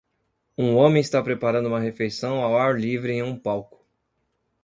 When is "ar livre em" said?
2.57-3.21